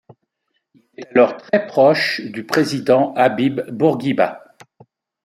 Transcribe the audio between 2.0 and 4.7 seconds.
du président Habib Bourguiba.